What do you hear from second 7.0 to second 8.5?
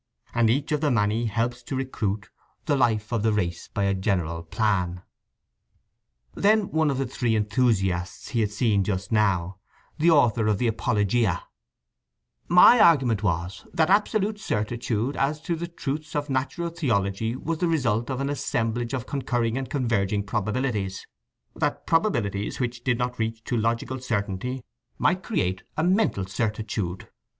three enthusiasts he had